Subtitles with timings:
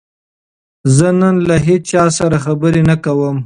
[0.95, 3.37] زه نن له هیچا سره خبرې نه کوم.